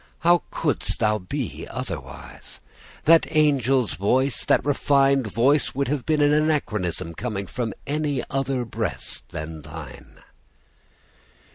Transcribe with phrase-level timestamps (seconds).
[0.21, 2.59] how couldst thou be otherwise?
[3.05, 8.65] That angel's voice, that refined voice, would have been an anachronism coming from any other
[8.65, 10.23] breast than thine.